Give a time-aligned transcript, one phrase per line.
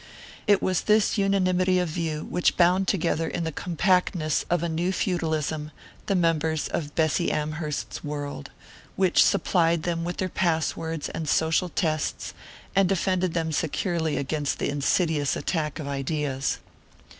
[0.47, 4.91] It was this unanimity of view which bound together in the compactness of a new
[4.91, 5.69] feudalism
[6.07, 8.49] the members of Bessy Amherst's world;
[8.95, 12.33] which supplied them with their pass words and social tests,
[12.75, 16.57] and defended them securely against the insidious attack of ideas.